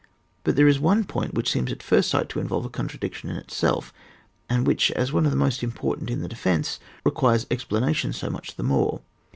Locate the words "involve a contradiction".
2.39-3.29